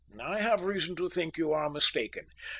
"I 0.19 0.39
have 0.41 0.63
reason 0.63 0.95
to 0.95 1.07
think 1.09 1.37
you 1.37 1.53
are 1.53 1.69
mistaken." 1.69 2.25